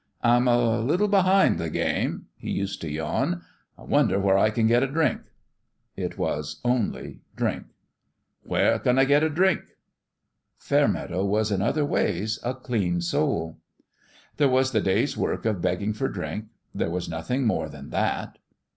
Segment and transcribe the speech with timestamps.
[0.23, 3.43] "I'm a little behind the game,' 1 he used to yawn."
[3.77, 5.21] I wonder where I can get a drink."
[5.95, 7.67] It was only drink."
[8.51, 9.61] Where can I get a drink?"
[10.69, 13.59] Fairmeadow was in other ways a clean soul.
[14.37, 18.39] There was the day's work of begging for drink; there was nothing more than that.